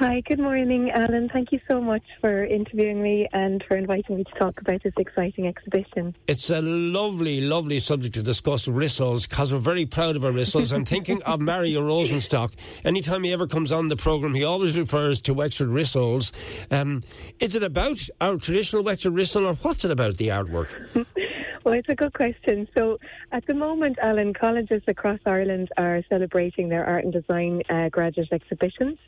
[0.00, 1.28] Hi, good morning, Alan.
[1.28, 4.94] Thank you so much for interviewing me and for inviting me to talk about this
[4.96, 6.16] exciting exhibition.
[6.26, 10.72] It's a lovely, lovely subject to discuss rissoles because we're very proud of our rissoles.
[10.72, 12.54] I'm thinking of Mario Rosenstock.
[12.82, 16.32] Anytime he ever comes on the programme, he always refers to Wexford rissoles.
[16.72, 17.02] Um,
[17.38, 21.06] is it about our traditional Wexford rissole or what's it about, the artwork?
[21.62, 22.66] Well, it's a good question.
[22.74, 22.98] So,
[23.32, 28.32] at the moment, Alan, colleges across Ireland are celebrating their art and design uh, graduate
[28.32, 28.98] exhibitions,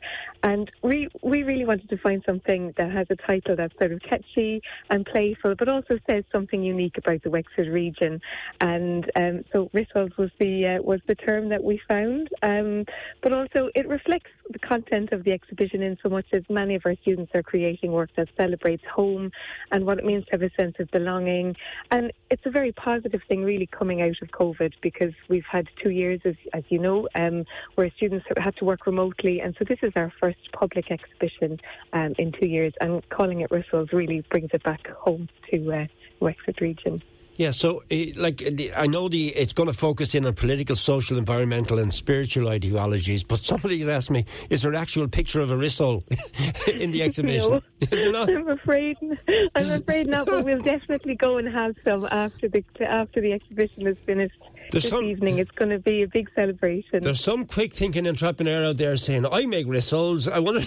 [0.42, 4.00] and we we really wanted to find something that has a title that's sort of
[4.02, 8.20] catchy and playful, but also says something unique about the Wexford region.
[8.60, 12.84] And um, so, Rissoles was the uh, was the term that we found, um,
[13.22, 16.82] but also it reflects the content of the exhibition in so much as many of
[16.84, 19.30] our students are creating work that celebrates home
[19.70, 21.56] and what it means to have a sense of belonging,
[21.90, 25.68] and it's it's a very positive thing, really, coming out of COVID because we've had
[25.80, 27.44] two years, as, as you know, um,
[27.76, 29.40] where students had to work remotely.
[29.40, 31.60] And so this is our first public exhibition
[31.92, 32.72] um, in two years.
[32.80, 35.86] And calling it Rissoles really brings it back home to uh,
[36.18, 37.00] Wexford region.
[37.36, 38.42] Yeah, so eh, like
[38.76, 43.24] I know the it's going to focus in on political, social, environmental, and spiritual ideologies.
[43.24, 46.02] But somebody has asked me, is there an actual picture of a rissole
[46.68, 47.62] in the exhibition?
[47.90, 48.98] No, I'm afraid,
[49.54, 50.26] I'm afraid not.
[50.26, 54.38] But we'll definitely go and have some after the after the exhibition is finished.
[54.72, 55.38] There's this some, evening.
[55.38, 57.02] It's going to be a big celebration.
[57.02, 60.60] There's some quick thinking entrepreneur out there saying, "I make rissoles." I wonder.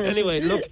[0.08, 0.62] anyway, look,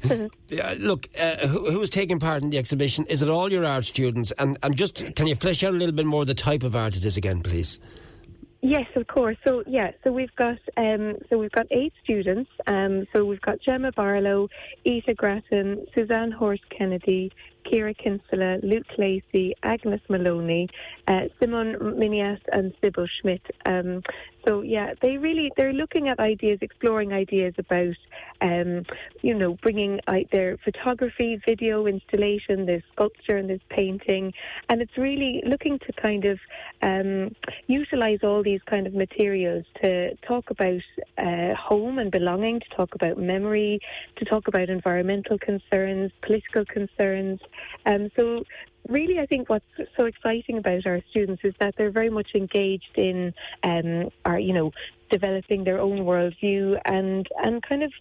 [0.78, 3.04] look, uh, who, who's taking part in the exhibition?
[3.06, 4.32] Is it all your art students?
[4.38, 6.96] And and just can you flesh out a little bit more the type of art
[6.96, 7.80] it is again, please?
[8.64, 9.36] Yes, of course.
[9.44, 12.50] So yeah, so we've got um, so we've got eight students.
[12.66, 14.48] Um, so we've got Gemma Barlow,
[14.86, 17.30] Ita Grattan, Suzanne Horst Kennedy,
[17.64, 20.68] Kira Kinsella, Luke Lacey, Agnes Maloney,
[21.08, 23.42] uh, Simon Minias, and Sybil Schmidt.
[23.66, 24.02] Um,
[24.46, 27.96] so yeah, they really they're looking at ideas, exploring ideas about,
[28.40, 28.84] um,
[29.22, 34.32] you know, bringing out their photography, video installation, there's sculpture and there's painting,
[34.68, 36.38] and it's really looking to kind of
[36.82, 37.34] um,
[37.66, 40.82] utilize all these kind of materials to talk about
[41.18, 43.80] uh, home and belonging, to talk about memory,
[44.16, 47.40] to talk about environmental concerns, political concerns.
[47.86, 48.44] Um, so
[48.88, 49.64] really, I think what's
[49.96, 54.52] so exciting about our students is that they're very much engaged in um, our, you
[54.52, 54.72] know,
[55.10, 57.92] developing their own worldview and and kind of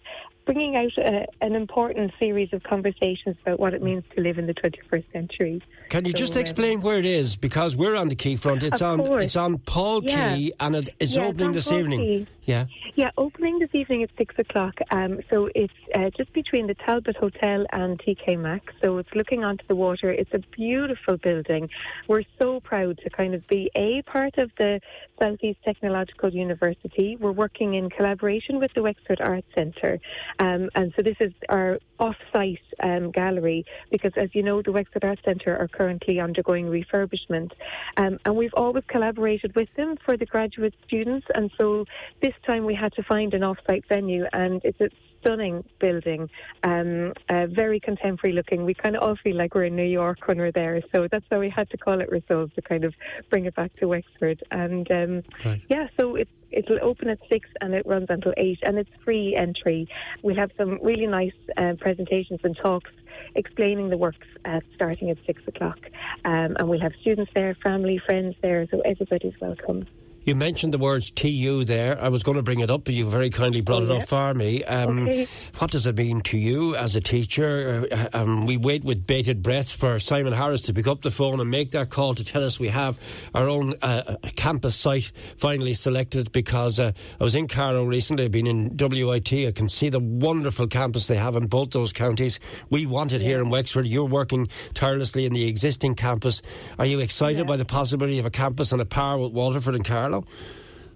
[0.46, 4.46] bringing out a, an important series of conversations about what it means to live in
[4.46, 5.62] the 21st century.
[5.88, 7.36] Can you so, just explain um, where it is?
[7.36, 8.62] Because we're on the Quayfront.
[8.62, 9.24] It's on course.
[9.24, 10.34] it's on Paul yeah.
[10.34, 12.00] Quay and it, it's yeah, opening it's this evening.
[12.00, 12.26] Quay.
[12.44, 12.66] Yeah.
[12.94, 14.74] Yeah, opening this evening at six o'clock.
[14.90, 18.72] Um, so it's uh, just between the Talbot Hotel and TK Maxx.
[18.82, 20.10] So it's looking onto the water.
[20.10, 20.73] It's a beautiful
[21.22, 21.68] building.
[22.08, 24.80] We're so proud to kind of be a part of the
[25.20, 27.16] Southeast Technological University.
[27.20, 29.98] We're working in collaboration with the Wexford Arts Centre.
[30.38, 35.04] Um, and so this is our off-site um, gallery because, as you know, the Wexford
[35.04, 37.52] Arts Centre are currently undergoing refurbishment.
[37.96, 41.26] Um, and we've always collaborated with them for the graduate students.
[41.34, 41.84] And so
[42.20, 44.88] this time we had to find an off-site venue and it's a
[45.24, 46.28] stunning building,
[46.64, 48.64] um, uh, very contemporary looking.
[48.64, 50.63] We kind of all feel like we're in New York when we're there.
[50.94, 52.94] So that's why we had to call it Rissoles to kind of
[53.30, 54.42] bring it back to Wexford.
[54.50, 55.62] And um, right.
[55.68, 59.34] yeah, so it's It'll open at six and it runs until eight, and it's free
[59.36, 59.88] entry.
[60.22, 62.90] We'll have some really nice uh, presentations and talks
[63.34, 65.78] explaining the works uh, starting at six o'clock.
[66.24, 69.82] Um, and we'll have students there, family, friends there, so everybody's welcome.
[70.24, 72.02] You mentioned the words TU there.
[72.02, 74.08] I was going to bring it up, but you very kindly brought oh, it up
[74.08, 74.64] for me.
[74.64, 75.26] Um, okay.
[75.58, 77.86] What does it mean to you as a teacher?
[77.92, 81.40] Uh, um, we wait with bated breath for Simon Harris to pick up the phone
[81.40, 82.98] and make that call to tell us we have
[83.34, 88.30] our own uh, campus site finally selected because uh, I was in Carlow recently, I've
[88.30, 89.30] been in WIT.
[89.30, 92.40] I can see the wonderful campus they have in both those counties.
[92.70, 93.28] We want it yeah.
[93.28, 93.86] here in Wexford.
[93.86, 96.40] You're working tirelessly in the existing campus.
[96.78, 97.44] Are you excited yeah.
[97.44, 100.13] by the possibility of a campus on a par with Waterford and Carlow?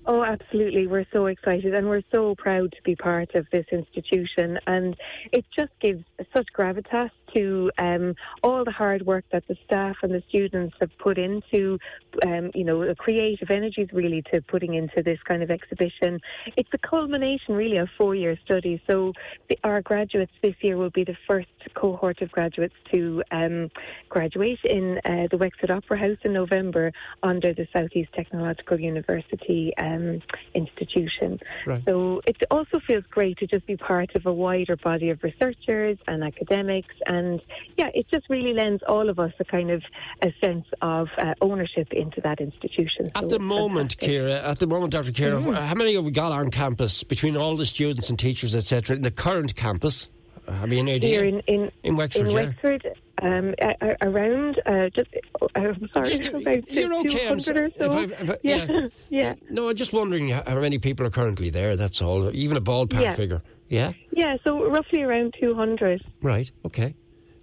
[0.06, 0.86] Oh, absolutely.
[0.86, 4.58] We're so excited and we're so proud to be part of this institution.
[4.66, 4.96] And
[5.32, 6.02] it just gives
[6.34, 10.90] such gravitas to um, all the hard work that the staff and the students have
[10.98, 11.78] put into,
[12.26, 16.20] um, you know, the creative energies really to putting into this kind of exhibition.
[16.56, 18.82] It's a culmination really of four year study.
[18.86, 19.12] So
[19.48, 23.70] the, our graduates this year will be the first cohort of graduates to um,
[24.08, 26.92] graduate in uh, the Wexford Opera House in November
[27.22, 30.20] under the Southeast Technological University um,
[30.54, 31.40] institution.
[31.66, 31.82] Right.
[31.84, 35.98] So it also feels great to just be part of a wider body of researchers
[36.06, 37.42] and academics and And
[37.76, 39.82] yeah, it just really lends all of us a kind of
[40.22, 43.06] a sense of uh, ownership into that institution.
[43.14, 45.12] At so the moment, Kira, at the moment, Dr.
[45.12, 45.52] Kira, mm-hmm.
[45.52, 49.02] how many have we got on campus between all the students and teachers, etc., in
[49.02, 50.08] the current campus?
[50.48, 51.20] Have you any idea?
[51.20, 52.86] Here in, in, in Wexford, in Wexford
[53.22, 53.54] um,
[54.02, 55.08] around uh, just
[55.42, 57.28] uh, I'm sorry, just, about you're okay.
[57.28, 57.40] I'm.
[57.40, 57.52] So.
[57.54, 58.66] If I, if I, yeah.
[58.68, 58.88] yeah.
[59.10, 61.76] yeah, No, I'm just wondering how many people are currently there.
[61.76, 62.34] That's all.
[62.34, 63.12] Even a ballpark yeah.
[63.12, 63.42] figure.
[63.68, 63.92] Yeah.
[64.12, 64.36] Yeah.
[64.44, 66.02] So roughly around two hundred.
[66.22, 66.50] Right.
[66.64, 66.94] Okay.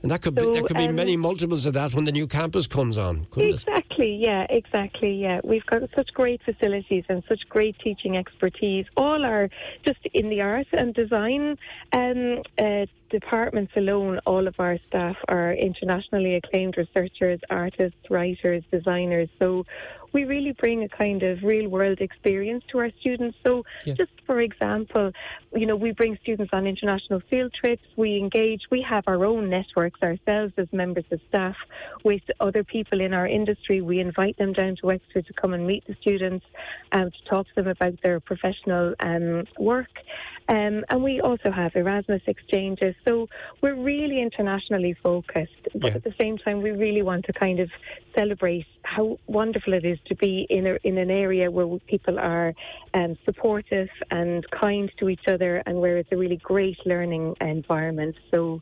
[0.06, 2.12] And that could so, be, there could be um, many multiples of that when the
[2.12, 3.26] new campus comes on.
[3.38, 4.28] Exactly, it?
[4.28, 5.42] yeah, exactly, yeah.
[5.44, 8.86] We've got such great facilities and such great teaching expertise.
[8.98, 9.50] All are
[9.84, 11.58] just in the art and design
[11.92, 14.20] um, uh, departments alone.
[14.28, 19.30] All of our staff are internationally acclaimed researchers, artists, writers, designers.
[19.40, 19.66] So
[20.16, 23.38] we really bring a kind of real world experience to our students.
[23.46, 23.96] So, yeah.
[23.96, 25.12] just for example,
[25.54, 29.50] you know, we bring students on international field trips, we engage, we have our own
[29.50, 31.58] networks ourselves as members of staff
[32.06, 33.82] with other people in our industry.
[33.82, 36.46] We invite them down to Wexford to come and meet the students,
[36.94, 39.92] um, to talk to them about their professional um, work.
[40.48, 42.96] Um, and we also have Erasmus exchanges.
[43.04, 43.28] So
[43.62, 45.68] we're really internationally focused.
[45.74, 45.96] But yeah.
[45.96, 47.70] at the same time, we really want to kind of
[48.16, 52.54] celebrate how wonderful it is to be in, a, in an area where people are
[52.94, 58.16] um, supportive and kind to each other and where it's a really great learning environment.
[58.32, 58.62] So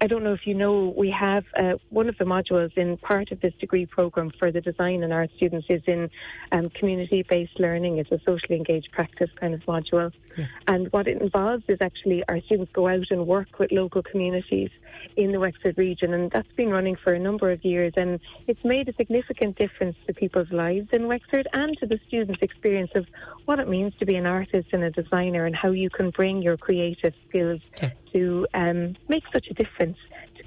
[0.00, 3.32] I don't know if you know, we have uh, one of the modules in part
[3.32, 6.10] of this degree program for the design and art students is in
[6.52, 7.98] um, community based learning.
[7.98, 10.12] It's a socially engaged practice kind of module.
[10.36, 10.46] Yeah.
[10.66, 14.70] And what it involves is actually our students go out and work with local communities
[15.16, 18.64] in the Wexford region, and that's been running for a number of years, and it's
[18.64, 23.06] made a significant difference to people's lives in Wexford and to the students' experience of
[23.44, 26.42] what it means to be an artist and a designer, and how you can bring
[26.42, 27.90] your creative skills yeah.
[28.12, 29.98] to um, make such a difference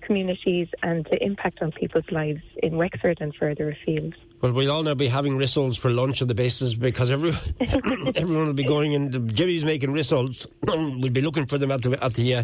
[0.08, 4.16] communities and the impact on people's lives in Wexford and further afield.
[4.42, 7.40] Well, we'll all now be having rissoles for lunch on the basis because everyone,
[8.16, 9.28] everyone will be going in.
[9.28, 10.48] Jimmy's making rissoles.
[10.64, 12.44] we'll be looking for them at the at the uh,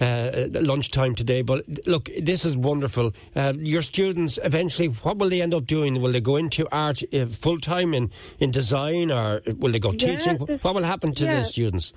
[0.00, 1.42] uh, lunchtime today.
[1.42, 3.12] But look, this is wonderful.
[3.34, 6.00] Uh, your students eventually, what will they end up doing?
[6.00, 9.92] Will they go into art uh, full time in in design, or will they go
[9.92, 10.36] teaching?
[10.36, 11.36] What will happen to yeah.
[11.38, 11.92] the students?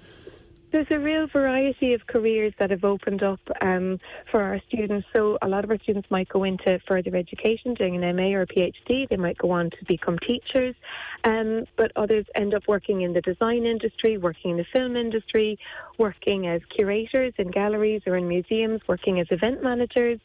[0.70, 4.00] There's a real variety of careers that have opened up um,
[4.30, 5.08] for our students.
[5.16, 8.42] So a lot of our students might go into further education, doing an MA or
[8.42, 9.08] a PhD.
[9.08, 10.76] They might go on to become teachers,
[11.24, 15.58] um, but others end up working in the design industry, working in the film industry,
[15.98, 20.20] working as curators in galleries or in museums, working as event managers,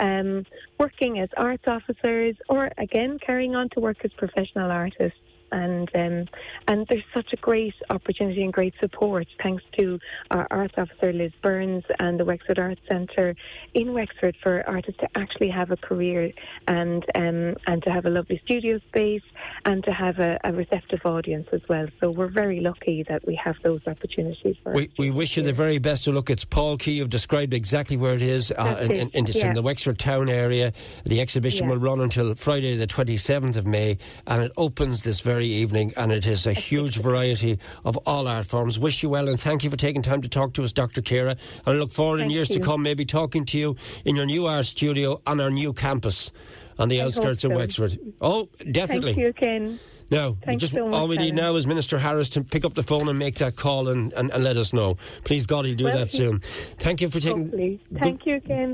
[0.00, 0.44] um,
[0.76, 5.18] working as arts officers, or again carrying on to work as professional artists
[5.52, 6.26] and um,
[6.68, 9.98] and there's such a great opportunity and great support thanks to
[10.30, 13.34] our arts officer Liz Burns and the Wexford Arts Centre
[13.74, 16.30] in Wexford for artists to actually have a career
[16.68, 19.22] and um, and to have a lovely studio space
[19.64, 21.86] and to have a, a, receptive audience as well.
[22.00, 24.56] So we're very lucky that we have those opportunities.
[24.64, 26.30] we, we wish you the very best of luck.
[26.30, 26.92] It's Paul Quay.
[26.92, 29.48] You've described exactly where it is, uh, in, in, in, yeah.
[29.48, 30.72] in, the Wexford town area.
[31.04, 31.74] The exhibition yeah.
[31.74, 35.92] will run until Friday, the 27th of May, and it opens this very very evening,
[35.96, 38.78] and it is a huge variety of all art forms.
[38.78, 41.02] Wish you well, and thank you for taking time to talk to us, Dr.
[41.02, 41.32] Kira.
[41.66, 42.58] And I look forward thank in years you.
[42.58, 46.30] to come, maybe talking to you in your new art studio on our new campus
[46.78, 47.50] on the I outskirts so.
[47.50, 47.98] of Wexford.
[48.20, 49.14] Oh, definitely.
[49.14, 49.80] Thank you, Ken.
[50.10, 53.08] No, just so all we need now is Minister Harris to pick up the phone
[53.08, 54.96] and make that call and, and, and let us know.
[55.24, 56.38] Please God, he'll do well, that soon.
[56.86, 57.42] Thank you for taking.
[57.42, 57.80] Hopefully.
[57.98, 58.72] Thank you, Ken.